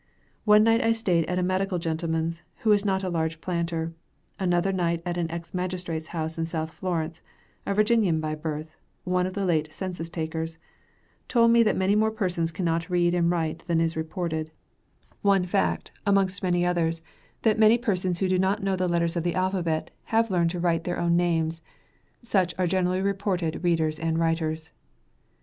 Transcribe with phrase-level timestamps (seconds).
[0.45, 3.93] One night I stayed at a medical gentleman's, who is not a large planter;
[4.39, 7.21] another night at an ex magistrate's house in South Florence
[7.67, 10.57] a Virginian by birth one of the late census takers;
[11.27, 14.49] told me that many more persons cannot read and write than is reported;
[15.21, 17.03] one fact, amongst many others,
[17.43, 20.59] that many persons who do not know the letters of the alphabet, have learned to
[20.59, 21.61] write their own names;
[22.23, 24.71] such are generally reported readers and writers.